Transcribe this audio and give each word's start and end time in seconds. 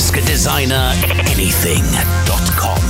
Ask 0.00 0.16
a 0.16 0.22
Designer 0.22 0.94
Anything.com. 1.26 2.80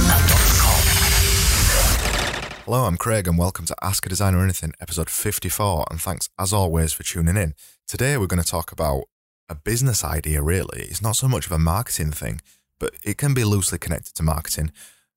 Hello, 2.65 2.85
I'm 2.85 2.97
Craig, 2.97 3.27
and 3.27 3.37
welcome 3.37 3.67
to 3.67 3.75
Ask 3.83 4.07
a 4.07 4.09
Designer 4.09 4.45
Anything, 4.45 4.75
episode 4.81 5.11
54. 5.11 5.87
And 5.91 6.01
thanks, 6.01 6.29
as 6.39 6.53
always, 6.53 6.93
for 6.93 7.03
tuning 7.03 7.37
in. 7.37 7.55
Today, 7.89 8.17
we're 8.17 8.29
going 8.29 8.41
to 8.41 8.49
talk 8.49 8.71
about 8.71 9.07
a 9.49 9.57
business 9.57 10.05
idea, 10.05 10.41
really. 10.41 10.83
It's 10.83 11.03
not 11.03 11.17
so 11.17 11.27
much 11.27 11.47
of 11.47 11.53
a 11.53 11.59
marketing 11.59 12.13
thing, 12.13 12.41
but 12.79 12.95
it 13.03 13.19
can 13.19 13.35
be 13.35 13.43
loosely 13.43 13.79
connected 13.79 14.15
to 14.15 14.23
marketing. 14.23 14.71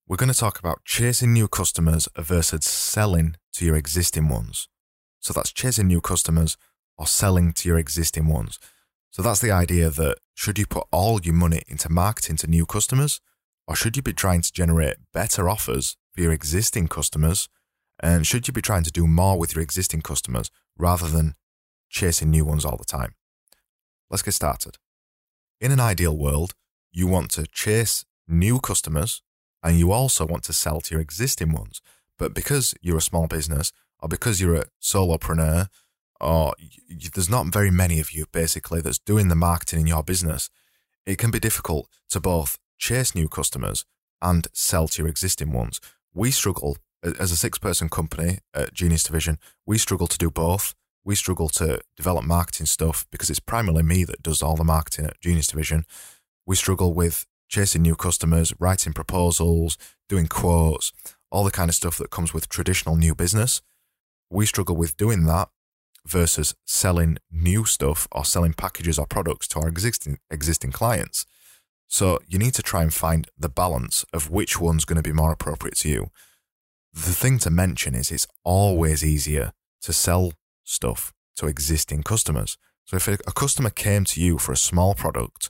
We're 0.08 0.18
going 0.18 0.34
to 0.34 0.38
talk 0.38 0.58
about 0.58 0.84
chasing 0.86 1.32
new 1.32 1.48
customers 1.48 2.10
versus 2.18 2.66
selling 2.66 3.36
to 3.54 3.66
your 3.66 3.76
existing 3.76 4.30
ones. 4.30 4.68
So 5.20 5.32
that's 5.32 5.54
chasing 5.54 5.86
new 5.86 6.02
customers 6.02 6.58
or 6.98 7.06
selling 7.06 7.54
to 7.54 7.70
your 7.70 7.78
existing 7.78 8.26
ones. 8.28 8.58
So 9.12 9.22
that's 9.22 9.42
the 9.42 9.52
idea 9.52 9.92
that 9.92 10.18
should 10.34 10.58
you 10.58 10.66
put 10.66 10.88
all 10.92 11.22
your 11.22 11.36
money 11.36 11.62
into 11.68 11.92
marketing 11.92 12.38
to 12.38 12.48
new 12.48 12.66
customers 12.66 13.22
or 13.68 13.76
should 13.76 13.96
you 13.96 14.04
be 14.04 14.14
trying 14.14 14.42
to 14.42 14.52
generate 14.52 14.98
better 15.14 15.50
offers 15.50 15.96
for 16.12 16.22
your 16.22 16.34
existing 16.34 16.88
customers? 16.88 17.48
And 18.02 18.28
should 18.28 18.48
you 18.48 18.54
be 18.54 18.62
trying 18.62 18.84
to 18.84 18.92
do 18.92 19.08
more 19.08 19.38
with 19.38 19.56
your 19.56 19.64
existing 19.64 20.02
customers 20.02 20.50
rather 20.78 21.08
than 21.08 21.36
chasing 21.90 22.32
new 22.32 22.44
ones 22.44 22.66
all 22.66 22.78
the 22.78 22.84
time? 22.84 23.14
Let's 24.10 24.24
get 24.24 24.34
started. 24.34 24.78
In 25.62 25.72
an 25.72 25.80
ideal 25.80 26.18
world, 26.18 26.54
you 26.92 27.08
want 27.08 27.32
to 27.32 27.48
chase 27.48 28.04
new 28.28 28.60
customers 28.60 29.22
and 29.64 29.80
you 29.80 29.92
also 29.92 30.26
want 30.26 30.44
to 30.44 30.54
sell 30.54 30.82
to 30.82 30.96
your 30.96 31.02
existing 31.02 31.54
ones. 31.54 31.82
But 32.18 32.34
because 32.34 32.76
you're 32.82 32.98
a 32.98 33.02
small 33.02 33.28
business 33.28 33.72
or 34.00 34.10
because 34.10 34.42
you're 34.42 34.56
a 34.56 34.66
solopreneur 34.82 35.68
or 36.24 36.54
you, 36.58 37.10
there's 37.14 37.30
not 37.30 37.48
very 37.48 37.72
many 37.72 38.00
of 38.00 38.12
you 38.12 38.26
basically 38.32 38.82
that's 38.82 39.00
doing 39.00 39.28
the 39.28 39.36
marketing 39.36 39.82
in 39.82 39.88
your 39.88 40.04
business, 40.04 40.50
it 41.06 41.18
can 41.18 41.32
be 41.32 41.40
difficult 41.40 41.88
to 42.10 42.20
both 42.20 42.58
chase 42.78 43.14
new 43.14 43.28
customers 43.28 43.86
and 44.22 44.48
sell 44.54 44.88
to 44.88 45.02
your 45.02 45.10
existing 45.10 45.52
ones. 45.52 45.80
We 46.14 46.32
struggle 46.32 46.78
as 47.04 47.32
a 47.32 47.38
six 47.38 47.58
person 47.58 47.90
company 47.90 48.40
at 48.54 48.74
Genius 48.74 49.04
Division, 49.04 49.38
we 49.66 49.78
struggle 49.78 50.08
to 50.08 50.18
do 50.18 50.32
both. 50.32 50.74
We 51.06 51.16
struggle 51.16 51.50
to 51.50 51.82
develop 51.98 52.24
marketing 52.24 52.66
stuff 52.66 53.06
because 53.12 53.30
it's 53.30 53.42
primarily 53.42 53.84
me 53.84 54.06
that 54.06 54.24
does 54.24 54.42
all 54.42 54.56
the 54.56 54.64
marketing 54.64 55.06
at 55.06 55.20
Genius 55.20 55.48
Division. 55.48 55.84
We 56.46 56.56
struggle 56.56 56.94
with 56.94 57.26
chasing 57.50 57.82
new 57.82 57.96
customers, 57.96 58.54
writing 58.58 58.94
proposals, 58.94 59.78
doing 60.08 60.28
quotes, 60.28 60.94
all 61.30 61.44
the 61.44 61.52
kind 61.52 61.70
of 61.70 61.76
stuff 61.76 61.98
that 61.98 62.10
comes 62.10 62.34
with 62.34 62.48
traditional 62.48 62.96
new 62.96 63.14
business. 63.14 63.62
We 64.30 64.46
struggle 64.46 64.78
with 64.78 64.96
doing 64.96 65.26
that 65.26 65.50
versus 66.06 66.54
selling 66.66 67.18
new 67.32 67.66
stuff 67.66 68.08
or 68.12 68.26
selling 68.26 68.54
packages 68.54 69.00
or 69.00 69.06
products 69.06 69.48
to 69.50 69.60
our 69.60 69.68
existing 69.68 70.20
existing 70.30 70.72
clients. 70.72 71.26
So 71.88 72.20
you 72.28 72.40
need 72.40 72.54
to 72.56 72.64
try 72.64 72.82
and 72.82 72.94
find 72.94 73.28
the 73.38 73.50
balance 73.50 74.04
of 74.14 74.30
which 74.30 74.60
one's 74.60 74.86
going 74.86 75.02
to 75.02 75.10
be 75.10 75.14
more 75.14 75.32
appropriate 75.32 75.78
to 75.78 75.90
you. 75.90 76.12
The 76.92 77.14
thing 77.14 77.40
to 77.40 77.50
mention 77.50 77.96
is 77.96 78.12
it's 78.12 78.28
always 78.44 79.04
easier 79.04 79.52
to 79.82 79.94
sell 79.94 80.34
stuff 80.64 81.14
to 81.38 81.48
existing 81.48 82.04
customers. 82.04 82.58
So 82.86 82.98
if 82.98 83.08
a 83.08 83.18
customer 83.32 83.70
came 83.70 84.04
to 84.06 84.22
you 84.22 84.38
for 84.38 84.52
a 84.52 84.58
small 84.58 84.94
product, 84.94 85.50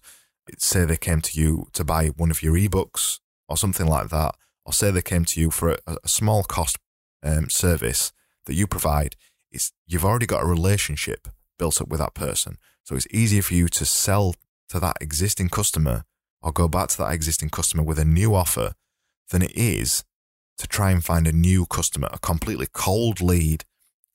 say 0.57 0.85
they 0.85 0.97
came 0.97 1.21
to 1.21 1.39
you 1.39 1.67
to 1.73 1.83
buy 1.83 2.07
one 2.07 2.31
of 2.31 2.43
your 2.43 2.55
ebooks 2.55 3.19
or 3.49 3.57
something 3.57 3.87
like 3.87 4.09
that, 4.09 4.35
or 4.65 4.73
say 4.73 4.91
they 4.91 5.01
came 5.01 5.25
to 5.25 5.39
you 5.39 5.51
for 5.51 5.71
a, 5.87 5.97
a 6.03 6.07
small 6.07 6.43
cost 6.43 6.77
um, 7.23 7.49
service 7.49 8.11
that 8.45 8.53
you 8.53 8.67
provide, 8.67 9.15
it's 9.53 9.71
you've 9.87 10.05
already 10.05 10.25
got 10.25 10.43
a 10.43 10.47
relationship 10.47 11.27
built 11.57 11.79
up 11.81 11.87
with 11.87 11.99
that 11.99 12.13
person. 12.13 12.57
So 12.83 12.95
it's 12.95 13.07
easier 13.11 13.41
for 13.41 13.53
you 13.53 13.67
to 13.69 13.85
sell 13.85 14.35
to 14.69 14.79
that 14.79 14.97
existing 14.99 15.49
customer 15.49 16.03
or 16.41 16.51
go 16.51 16.67
back 16.67 16.89
to 16.89 16.97
that 16.97 17.13
existing 17.13 17.49
customer 17.49 17.83
with 17.83 17.99
a 17.99 18.05
new 18.05 18.35
offer 18.35 18.73
than 19.29 19.41
it 19.41 19.55
is 19.55 20.03
to 20.57 20.67
try 20.67 20.91
and 20.91 21.03
find 21.03 21.27
a 21.27 21.31
new 21.31 21.65
customer, 21.65 22.09
a 22.11 22.19
completely 22.19 22.67
cold 22.73 23.21
lead 23.21 23.63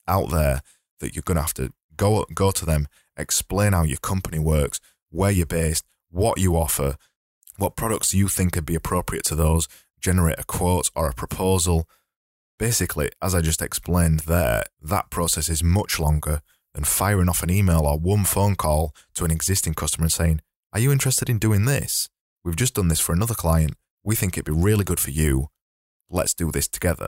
out 0.07 0.29
there 0.29 0.61
that 0.99 1.15
you're 1.15 1.23
going 1.23 1.35
to 1.35 1.41
have 1.41 1.53
to 1.55 1.71
go 1.95 2.25
go 2.33 2.51
to 2.51 2.65
them, 2.65 2.87
explain 3.17 3.73
how 3.73 3.83
your 3.83 3.97
company 3.97 4.39
works, 4.39 4.79
where 5.09 5.31
you're 5.31 5.45
based, 5.45 5.85
what 6.09 6.39
you 6.39 6.55
offer, 6.55 6.95
what 7.57 7.75
products 7.75 8.13
you 8.13 8.27
think 8.27 8.55
would 8.55 8.65
be 8.65 8.75
appropriate 8.75 9.25
to 9.25 9.35
those, 9.35 9.67
generate 9.99 10.39
a 10.39 10.43
quote 10.43 10.89
or 10.95 11.09
a 11.09 11.13
proposal, 11.13 11.87
Basically, 12.59 13.09
as 13.21 13.33
I 13.33 13.39
just 13.39 13.61
explained 13.61 14.21
there, 14.21 14.65
that 14.81 15.09
process 15.09 15.47
is 15.47 15.63
much 15.63 15.97
longer 15.97 16.41
than 16.73 16.83
firing 16.83 17.29
off 17.29 17.41
an 17.41 17.49
email 17.49 17.85
or 17.85 17.97
one 17.97 18.25
phone 18.25 18.55
call 18.55 18.93
to 19.15 19.23
an 19.23 19.31
existing 19.31 19.75
customer 19.75 20.03
and 20.05 20.11
saying, 20.11 20.41
Are 20.73 20.79
you 20.79 20.91
interested 20.91 21.29
in 21.29 21.39
doing 21.39 21.63
this? 21.63 22.09
We've 22.43 22.57
just 22.57 22.75
done 22.75 22.89
this 22.89 22.99
for 22.99 23.13
another 23.13 23.33
client. 23.33 23.75
We 24.03 24.15
think 24.15 24.33
it'd 24.33 24.45
be 24.45 24.51
really 24.51 24.83
good 24.83 24.99
for 24.99 25.11
you. 25.11 25.47
Let's 26.09 26.33
do 26.33 26.51
this 26.51 26.67
together. 26.67 27.07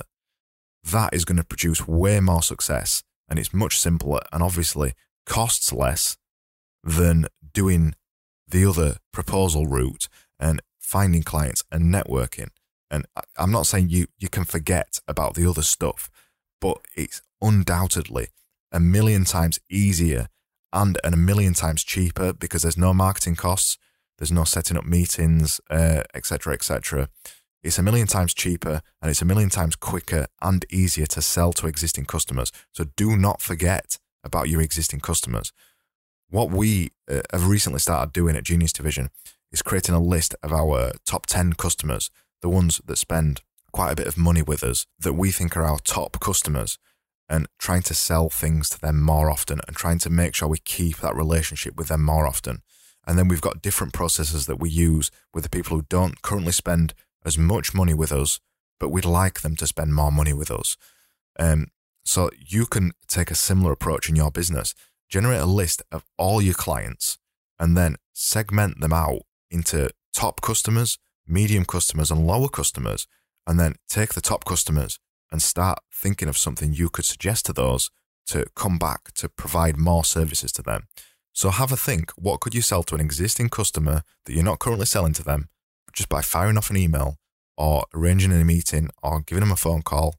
That 0.89 1.13
is 1.13 1.25
going 1.25 1.37
to 1.37 1.43
produce 1.43 1.85
way 1.85 2.21
more 2.21 2.41
success 2.41 3.03
and 3.29 3.37
it's 3.37 3.53
much 3.53 3.77
simpler 3.77 4.21
and 4.31 4.41
obviously 4.41 4.93
costs 5.25 5.73
less 5.73 6.17
than 6.83 7.27
doing 7.53 7.93
the 8.47 8.65
other 8.65 8.97
proposal 9.11 9.67
route 9.67 10.07
and 10.39 10.61
finding 10.79 11.23
clients 11.23 11.63
and 11.71 11.93
networking. 11.93 12.49
And 12.91 13.05
I'm 13.37 13.51
not 13.51 13.65
saying 13.65 13.89
you, 13.89 14.07
you 14.19 14.27
can 14.27 14.43
forget 14.43 14.99
about 15.07 15.33
the 15.33 15.49
other 15.49 15.61
stuff, 15.61 16.11
but 16.59 16.77
it's 16.95 17.21
undoubtedly 17.41 18.27
a 18.71 18.79
million 18.79 19.23
times 19.23 19.59
easier 19.69 20.27
and, 20.73 20.97
and 21.03 21.13
a 21.13 21.17
million 21.17 21.53
times 21.53 21.83
cheaper 21.83 22.33
because 22.33 22.61
there's 22.61 22.77
no 22.77 22.93
marketing 22.93 23.35
costs, 23.35 23.77
there's 24.17 24.31
no 24.31 24.43
setting 24.43 24.77
up 24.77 24.85
meetings, 24.85 25.61
etc., 25.69 26.51
uh, 26.51 26.53
etc. 26.53 27.01
Et 27.03 27.07
it's 27.63 27.79
a 27.79 27.83
million 27.83 28.07
times 28.07 28.33
cheaper 28.33 28.81
and 29.01 29.09
it's 29.09 29.21
a 29.21 29.25
million 29.25 29.49
times 29.49 29.75
quicker 29.75 30.27
and 30.41 30.65
easier 30.69 31.05
to 31.05 31.21
sell 31.21 31.53
to 31.53 31.67
existing 31.67 32.05
customers. 32.05 32.51
So 32.73 32.85
do 32.95 33.15
not 33.15 33.41
forget 33.41 33.99
about 34.23 34.49
your 34.49 34.61
existing 34.61 34.99
customers. 34.99 35.53
What 36.29 36.49
we 36.49 36.91
uh, 37.09 37.21
have 37.31 37.47
recently 37.47 37.79
started 37.79 38.13
doing 38.13 38.35
at 38.35 38.43
Genius 38.43 38.73
Division 38.73 39.11
is 39.51 39.61
creating 39.61 39.95
a 39.95 40.01
list 40.01 40.35
of 40.41 40.51
our 40.51 40.93
top 41.05 41.25
10 41.25 41.53
customers 41.53 42.09
the 42.41 42.49
ones 42.49 42.81
that 42.85 42.97
spend 42.97 43.41
quite 43.71 43.91
a 43.91 43.95
bit 43.95 44.07
of 44.07 44.17
money 44.17 44.41
with 44.41 44.63
us 44.63 44.85
that 44.99 45.13
we 45.13 45.31
think 45.31 45.55
are 45.55 45.63
our 45.63 45.79
top 45.79 46.19
customers 46.19 46.77
and 47.29 47.47
trying 47.57 47.81
to 47.83 47.93
sell 47.93 48.29
things 48.29 48.69
to 48.69 48.79
them 48.79 49.01
more 49.01 49.31
often 49.31 49.61
and 49.65 49.75
trying 49.75 49.99
to 49.99 50.09
make 50.09 50.35
sure 50.35 50.49
we 50.49 50.57
keep 50.57 50.97
that 50.97 51.15
relationship 51.15 51.77
with 51.77 51.87
them 51.87 52.03
more 52.03 52.27
often. 52.27 52.61
And 53.07 53.17
then 53.17 53.27
we've 53.27 53.41
got 53.41 53.61
different 53.61 53.93
processes 53.93 54.45
that 54.45 54.59
we 54.59 54.69
use 54.69 55.09
with 55.33 55.43
the 55.43 55.49
people 55.49 55.77
who 55.77 55.85
don't 55.89 56.21
currently 56.21 56.51
spend 56.51 56.93
as 57.25 57.37
much 57.37 57.73
money 57.73 57.93
with 57.93 58.11
us, 58.11 58.39
but 58.79 58.89
we'd 58.89 59.05
like 59.05 59.41
them 59.41 59.55
to 59.55 59.67
spend 59.67 59.93
more 59.93 60.11
money 60.11 60.33
with 60.33 60.51
us. 60.51 60.75
Um, 61.39 61.67
so 62.03 62.29
you 62.37 62.65
can 62.65 62.91
take 63.07 63.31
a 63.31 63.35
similar 63.35 63.71
approach 63.71 64.09
in 64.09 64.15
your 64.15 64.31
business, 64.31 64.75
generate 65.07 65.39
a 65.39 65.45
list 65.45 65.81
of 65.91 66.03
all 66.17 66.41
your 66.41 66.53
clients, 66.53 67.17
and 67.59 67.77
then 67.77 67.95
segment 68.13 68.81
them 68.81 68.93
out 68.93 69.21
into 69.49 69.89
top 70.13 70.41
customers 70.41 70.97
medium 71.27 71.65
customers 71.65 72.11
and 72.11 72.25
lower 72.25 72.49
customers, 72.49 73.07
and 73.47 73.59
then 73.59 73.75
take 73.89 74.13
the 74.13 74.21
top 74.21 74.45
customers 74.45 74.99
and 75.31 75.41
start 75.41 75.79
thinking 75.91 76.27
of 76.27 76.37
something 76.37 76.73
you 76.73 76.89
could 76.89 77.05
suggest 77.05 77.45
to 77.45 77.53
those 77.53 77.89
to 78.27 78.45
come 78.55 78.77
back 78.77 79.11
to 79.13 79.29
provide 79.29 79.77
more 79.77 80.03
services 80.03 80.51
to 80.51 80.61
them. 80.61 80.87
So 81.33 81.49
have 81.49 81.71
a 81.71 81.77
think 81.77 82.11
what 82.11 82.41
could 82.41 82.53
you 82.53 82.61
sell 82.61 82.83
to 82.83 82.95
an 82.95 83.01
existing 83.01 83.49
customer 83.49 84.03
that 84.25 84.33
you're 84.33 84.43
not 84.43 84.59
currently 84.59 84.85
selling 84.85 85.13
to 85.13 85.23
them 85.23 85.49
just 85.93 86.09
by 86.09 86.21
firing 86.21 86.57
off 86.57 86.69
an 86.69 86.77
email 86.77 87.17
or 87.57 87.85
arranging 87.93 88.31
a 88.31 88.43
meeting 88.43 88.89
or 89.01 89.21
giving 89.21 89.41
them 89.41 89.51
a 89.51 89.55
phone 89.55 89.81
call? 89.81 90.15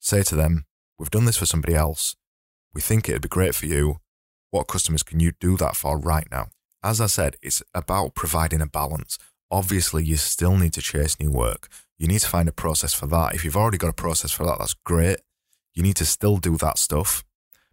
Say 0.00 0.22
to 0.24 0.34
them, 0.34 0.64
We've 0.98 1.10
done 1.10 1.26
this 1.26 1.36
for 1.36 1.46
somebody 1.46 1.74
else. 1.74 2.16
We 2.74 2.80
think 2.80 3.08
it'd 3.08 3.22
be 3.22 3.28
great 3.28 3.54
for 3.54 3.66
you. 3.66 3.98
What 4.50 4.66
customers 4.66 5.04
can 5.04 5.20
you 5.20 5.32
do 5.38 5.56
that 5.58 5.76
for 5.76 5.96
right 5.96 6.26
now? 6.30 6.48
As 6.82 7.00
I 7.00 7.06
said, 7.06 7.36
it's 7.40 7.62
about 7.72 8.16
providing 8.16 8.60
a 8.60 8.66
balance 8.66 9.16
obviously 9.50 10.04
you 10.04 10.16
still 10.16 10.56
need 10.56 10.72
to 10.74 10.82
chase 10.82 11.18
new 11.18 11.30
work. 11.30 11.68
You 11.98 12.06
need 12.06 12.20
to 12.20 12.28
find 12.28 12.48
a 12.48 12.52
process 12.52 12.94
for 12.94 13.06
that. 13.06 13.34
If 13.34 13.44
you've 13.44 13.56
already 13.56 13.78
got 13.78 13.90
a 13.90 13.94
process 13.94 14.30
for 14.30 14.44
that, 14.44 14.58
that's 14.58 14.74
great. 14.84 15.18
You 15.74 15.82
need 15.82 15.96
to 15.96 16.06
still 16.06 16.38
do 16.38 16.56
that 16.58 16.78
stuff, 16.78 17.24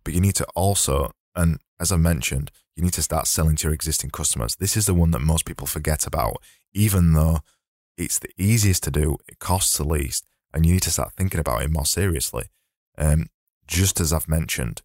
but 0.04 0.14
you 0.14 0.22
need 0.22 0.36
to 0.36 0.46
also, 0.56 1.12
and 1.36 1.60
as 1.80 1.92
I 1.92 1.98
mentioned, 1.98 2.52
you 2.76 2.84
need 2.84 2.94
to 2.94 3.04
start 3.04 3.28
selling 3.28 3.56
to 3.58 3.68
your 3.68 3.74
existing 3.74 4.10
customers. 4.10 4.56
This 4.56 4.76
is 4.76 4.86
the 4.86 4.94
one 4.94 5.12
that 5.12 5.20
most 5.20 5.46
people 5.46 5.68
forget 5.68 6.06
about, 6.06 6.38
even 6.74 7.14
though 7.14 7.40
it's 7.98 8.20
the 8.20 8.30
easiest 8.38 8.84
to 8.84 8.92
do, 8.92 9.18
it 9.28 9.40
costs 9.40 9.78
the 9.78 9.86
least, 9.86 10.26
and 10.54 10.66
you 10.66 10.74
need 10.74 10.82
to 10.84 10.92
start 10.92 11.14
thinking 11.16 11.40
about 11.40 11.62
it 11.62 11.72
more 11.72 11.86
seriously. 11.86 12.50
Um, 12.98 13.28
just 13.68 14.00
as 14.00 14.12
I've 14.12 14.28
mentioned, 14.28 14.82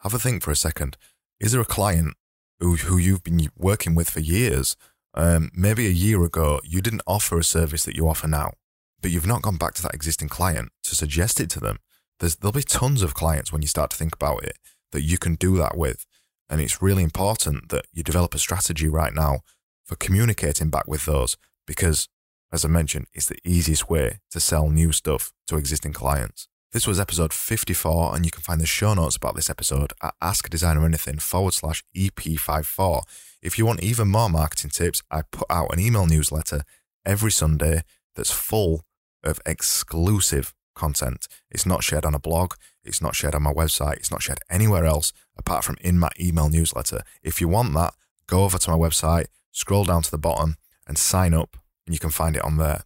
have 0.00 0.14
a 0.14 0.18
think 0.18 0.42
for 0.42 0.50
a 0.50 0.56
second. 0.56 0.96
Is 1.40 1.52
there 1.52 1.60
a 1.60 1.66
client 1.66 2.14
who, 2.58 2.76
who 2.76 2.98
you've 2.98 3.22
been 3.22 3.48
working 3.56 3.94
with 3.94 4.10
for 4.10 4.20
years 4.20 4.76
um, 5.14 5.50
maybe 5.54 5.86
a 5.86 5.90
year 5.90 6.22
ago, 6.24 6.60
you 6.64 6.80
didn't 6.80 7.02
offer 7.06 7.38
a 7.38 7.44
service 7.44 7.84
that 7.84 7.96
you 7.96 8.08
offer 8.08 8.28
now, 8.28 8.52
but 9.00 9.10
you've 9.10 9.26
not 9.26 9.42
gone 9.42 9.56
back 9.56 9.74
to 9.74 9.82
that 9.82 9.94
existing 9.94 10.28
client 10.28 10.70
to 10.84 10.94
suggest 10.94 11.40
it 11.40 11.50
to 11.50 11.60
them. 11.60 11.78
There's, 12.20 12.36
there'll 12.36 12.52
be 12.52 12.62
tons 12.62 13.02
of 13.02 13.14
clients 13.14 13.52
when 13.52 13.62
you 13.62 13.68
start 13.68 13.90
to 13.90 13.96
think 13.96 14.14
about 14.14 14.44
it 14.44 14.58
that 14.92 15.02
you 15.02 15.18
can 15.18 15.34
do 15.34 15.56
that 15.56 15.76
with. 15.76 16.06
And 16.48 16.60
it's 16.60 16.82
really 16.82 17.02
important 17.02 17.68
that 17.68 17.86
you 17.92 18.02
develop 18.02 18.34
a 18.34 18.38
strategy 18.38 18.88
right 18.88 19.14
now 19.14 19.40
for 19.84 19.96
communicating 19.96 20.70
back 20.70 20.88
with 20.88 21.04
those 21.04 21.36
because, 21.66 22.08
as 22.52 22.64
I 22.64 22.68
mentioned, 22.68 23.06
it's 23.12 23.28
the 23.28 23.38
easiest 23.44 23.90
way 23.90 24.20
to 24.30 24.40
sell 24.40 24.70
new 24.70 24.92
stuff 24.92 25.32
to 25.46 25.56
existing 25.56 25.92
clients. 25.92 26.48
This 26.70 26.86
was 26.86 27.00
episode 27.00 27.32
54, 27.32 28.14
and 28.14 28.26
you 28.26 28.30
can 28.30 28.42
find 28.42 28.60
the 28.60 28.66
show 28.66 28.92
notes 28.92 29.16
about 29.16 29.34
this 29.34 29.48
episode 29.48 29.94
at 30.02 30.12
Ask 30.20 30.46
a 30.46 30.50
Designer 30.50 30.84
Anything 30.84 31.18
forward 31.18 31.54
slash 31.54 31.82
EP54. 31.96 33.04
If 33.40 33.56
you 33.56 33.64
want 33.64 33.82
even 33.82 34.08
more 34.08 34.28
marketing 34.28 34.68
tips, 34.68 35.02
I 35.10 35.22
put 35.22 35.46
out 35.48 35.72
an 35.72 35.80
email 35.80 36.04
newsletter 36.04 36.64
every 37.06 37.30
Sunday 37.30 37.84
that's 38.14 38.30
full 38.30 38.84
of 39.24 39.40
exclusive 39.46 40.52
content. 40.74 41.26
It's 41.50 41.64
not 41.64 41.82
shared 41.82 42.04
on 42.04 42.14
a 42.14 42.18
blog, 42.18 42.52
it's 42.84 43.00
not 43.00 43.14
shared 43.14 43.34
on 43.34 43.44
my 43.44 43.52
website, 43.54 43.96
it's 43.96 44.10
not 44.10 44.20
shared 44.20 44.40
anywhere 44.50 44.84
else 44.84 45.14
apart 45.38 45.64
from 45.64 45.78
in 45.80 45.98
my 45.98 46.10
email 46.20 46.50
newsletter. 46.50 47.00
If 47.22 47.40
you 47.40 47.48
want 47.48 47.72
that, 47.74 47.94
go 48.26 48.44
over 48.44 48.58
to 48.58 48.70
my 48.70 48.76
website, 48.76 49.28
scroll 49.52 49.84
down 49.84 50.02
to 50.02 50.10
the 50.10 50.18
bottom, 50.18 50.56
and 50.86 50.98
sign 50.98 51.32
up, 51.32 51.56
and 51.86 51.94
you 51.94 51.98
can 51.98 52.10
find 52.10 52.36
it 52.36 52.44
on 52.44 52.58
there. 52.58 52.82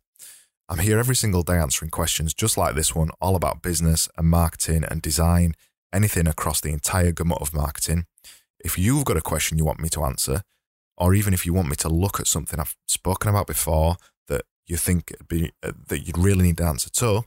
I'm 0.72 0.78
here 0.78 0.98
every 0.98 1.16
single 1.16 1.42
day 1.42 1.58
answering 1.58 1.90
questions 1.90 2.32
just 2.32 2.56
like 2.56 2.74
this 2.74 2.94
one, 2.94 3.10
all 3.20 3.36
about 3.36 3.60
business 3.60 4.08
and 4.16 4.26
marketing 4.26 4.84
and 4.84 5.02
design, 5.02 5.52
anything 5.92 6.26
across 6.26 6.62
the 6.62 6.72
entire 6.72 7.12
gamut 7.12 7.42
of 7.42 7.52
marketing. 7.52 8.06
If 8.58 8.78
you've 8.78 9.04
got 9.04 9.18
a 9.18 9.20
question 9.20 9.58
you 9.58 9.66
want 9.66 9.80
me 9.80 9.90
to 9.90 10.02
answer, 10.02 10.44
or 10.96 11.12
even 11.12 11.34
if 11.34 11.44
you 11.44 11.52
want 11.52 11.68
me 11.68 11.76
to 11.76 11.90
look 11.90 12.18
at 12.18 12.26
something 12.26 12.58
I've 12.58 12.74
spoken 12.86 13.28
about 13.28 13.46
before 13.46 13.96
that 14.28 14.46
you 14.66 14.78
think 14.78 15.12
be, 15.28 15.52
uh, 15.62 15.72
that 15.88 16.06
you'd 16.06 16.16
really 16.16 16.44
need 16.44 16.60
an 16.60 16.68
answer 16.68 16.88
to, 16.88 17.24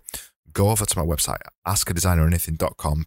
go 0.51 0.71
over 0.71 0.83
to 0.83 0.99
my 0.99 1.05
website, 1.05 1.41
askadesigneranything.com, 1.67 3.05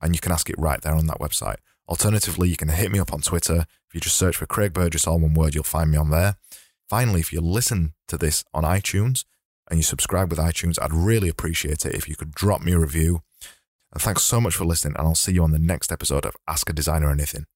and 0.00 0.14
you 0.14 0.20
can 0.20 0.30
ask 0.30 0.48
it 0.48 0.56
right 0.56 0.80
there 0.80 0.94
on 0.94 1.08
that 1.08 1.18
website. 1.18 1.56
Alternatively, 1.88 2.48
you 2.48 2.56
can 2.56 2.68
hit 2.68 2.92
me 2.92 3.00
up 3.00 3.12
on 3.12 3.22
Twitter. 3.22 3.66
If 3.88 3.94
you 3.94 4.00
just 4.00 4.16
search 4.16 4.36
for 4.36 4.46
Craig 4.46 4.72
Burgess, 4.72 5.08
all 5.08 5.18
one 5.18 5.34
word, 5.34 5.56
you'll 5.56 5.64
find 5.64 5.90
me 5.90 5.98
on 5.98 6.10
there. 6.10 6.36
Finally, 6.88 7.18
if 7.18 7.32
you 7.32 7.40
listen 7.40 7.94
to 8.06 8.16
this 8.16 8.44
on 8.54 8.62
iTunes 8.62 9.24
and 9.70 9.78
you 9.78 9.82
subscribe 9.82 10.30
with 10.30 10.38
iTunes, 10.38 10.78
I'd 10.82 10.92
really 10.92 11.28
appreciate 11.28 11.86
it 11.86 11.94
if 11.94 12.08
you 12.08 12.16
could 12.16 12.32
drop 12.32 12.60
me 12.60 12.72
a 12.72 12.78
review. 12.78 13.22
And 13.92 14.02
thanks 14.02 14.22
so 14.22 14.40
much 14.40 14.54
for 14.54 14.64
listening, 14.64 14.94
and 14.98 15.06
I'll 15.06 15.14
see 15.14 15.32
you 15.32 15.42
on 15.42 15.52
the 15.52 15.58
next 15.58 15.90
episode 15.90 16.26
of 16.26 16.36
Ask 16.46 16.68
a 16.68 16.72
Designer 16.72 17.10
Anything. 17.10 17.46